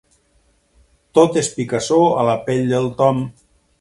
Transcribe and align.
Tot 1.19 1.37
és 1.41 1.49
picassor 1.59 2.03
a 2.23 2.25
la 2.31 2.35
pell 2.49 2.65
del 2.73 2.91
Tom. 3.03 3.23